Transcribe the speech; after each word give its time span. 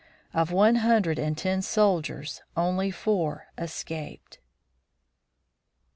Of 0.33 0.51
one 0.51 0.77
hundred 0.77 1.19
and 1.19 1.37
ten 1.37 1.61
soldiers 1.61 2.41
only 2.57 2.89
four 2.89 3.49
escaped. 3.55 4.39